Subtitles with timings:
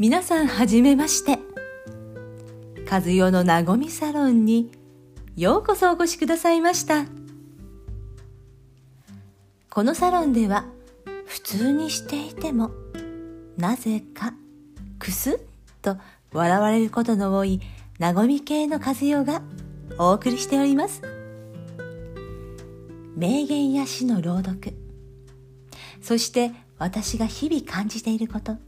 [0.00, 1.40] 皆さんはじめまして。
[2.88, 4.70] 和代のなごみサロンに
[5.34, 7.06] ようこそお越しくださいました。
[9.68, 10.66] このサロンでは
[11.26, 12.70] 普通にしていても
[13.56, 14.34] なぜか
[15.00, 15.38] くすっ
[15.82, 15.96] と
[16.32, 17.60] 笑われることの多い
[17.98, 19.42] なごみ系の和代が
[19.98, 21.02] お送りしております。
[23.16, 24.74] 名言や詩の朗読。
[26.00, 28.67] そして私が日々感じていること。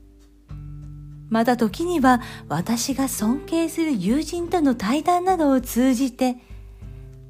[1.30, 6.36] また時には私が尊敬する友人との対談などを通じて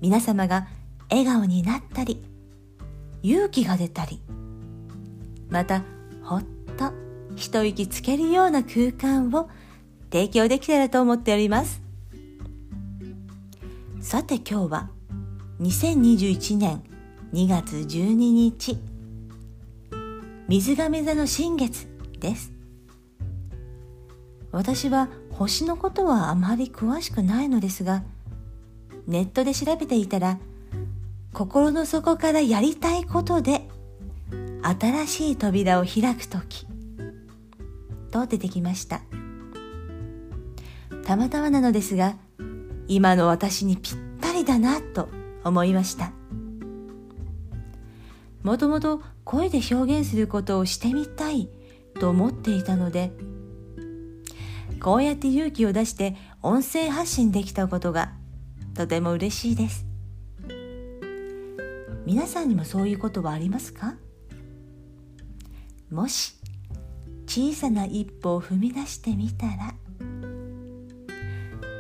[0.01, 0.67] 皆様が
[1.11, 2.25] 笑顔になったり
[3.23, 4.21] 勇気が出たり
[5.51, 5.85] また
[6.23, 6.45] ほっ
[6.79, 6.93] と
[7.37, 9.51] 一息つけるような空間を
[10.11, 11.81] 提供できたらと思っております。
[14.01, 14.91] さて今日は
[15.61, 16.83] 2021年
[17.33, 18.79] 2月12日
[20.49, 21.87] 水亀座の新月
[22.19, 22.60] です。
[24.53, 28.03] 私は星のことはあまり詳しくないのですが
[29.07, 30.39] ネットで調べていたら
[31.33, 33.69] 心の底からやりたいことで
[34.63, 36.67] 新しい扉を開く時
[38.11, 39.01] と出てきました。
[41.05, 42.15] たまたまなのですが
[42.89, 45.09] 今の私にぴったりだなと
[45.45, 46.13] 思いました。
[48.43, 51.49] もともと声で表現することをしてみたい
[52.01, 53.13] と思っていたので
[54.81, 58.13] こうやって勇気を出して音声発信できたことが
[58.75, 59.85] とても嬉しいです。
[62.07, 63.95] 皆さんにもそういうことはありますか？
[65.91, 66.35] もし
[67.27, 69.75] 小さな一歩を踏み出してみたら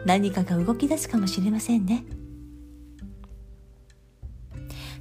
[0.04, 2.04] 何かが動き出すかもしれませんね。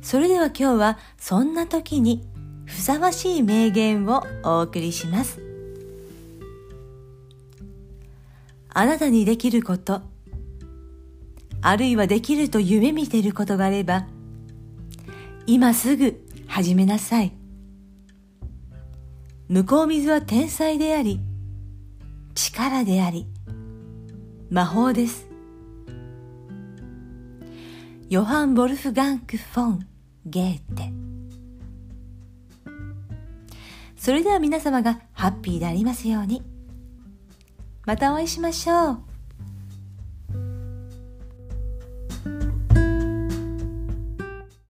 [0.02, 2.28] それでは今日はそんな時に
[2.66, 5.49] ふさわしい名言をお送りします。
[8.80, 10.04] あなたにできること、
[11.62, 14.08] あるいはできると夢見ていることがあれば、
[15.46, 17.34] 今すぐ始めなさい。
[19.50, 21.20] 向こう水は天才であり、
[22.36, 23.28] 力であり、
[24.50, 25.28] 魔法です。
[28.08, 29.88] ヨハン・ボルフガンク・フォン・
[30.26, 30.94] ゲーテ。
[33.98, 36.59] それでは皆様がハッピーでありますように。
[37.90, 39.09] またお会いしましょう。